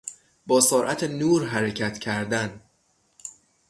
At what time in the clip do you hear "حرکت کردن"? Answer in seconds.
1.47-2.61